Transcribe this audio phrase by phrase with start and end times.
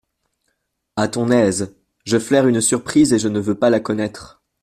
[0.95, 1.75] À ton aise…
[2.05, 4.41] je flaire une surprise et je ne veux pas la connaître…